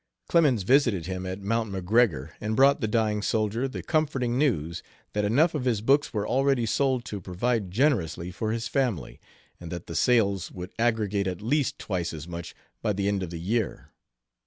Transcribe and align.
Clemens 0.27 0.63
visited 0.63 1.05
him 1.05 1.27
at 1.27 1.41
Mt. 1.41 1.69
McGregor 1.71 2.31
and 2.41 2.55
brought 2.55 2.81
the 2.81 2.87
dying 2.87 3.21
soldier 3.21 3.67
the 3.67 3.83
comforting 3.83 4.35
news 4.35 4.81
that 5.13 5.23
enough 5.25 5.53
of 5.53 5.65
his 5.65 5.81
books 5.81 6.11
were 6.11 6.27
already 6.27 6.65
sold 6.65 7.05
to 7.05 7.21
provide 7.21 7.69
generously 7.69 8.31
for 8.31 8.51
his 8.51 8.67
family, 8.67 9.19
and 9.59 9.71
that 9.71 9.85
the 9.85 9.93
sales 9.95 10.51
would 10.51 10.71
aggregate 10.79 11.27
at 11.27 11.43
least 11.43 11.77
twice 11.77 12.13
as 12.15 12.27
much 12.27 12.55
by 12.81 12.93
the 12.93 13.07
end 13.07 13.21
of 13.21 13.29
the 13.29 13.39
year. 13.39 13.91